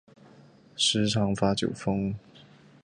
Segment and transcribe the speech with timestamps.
[0.75, 2.15] 时常发酒疯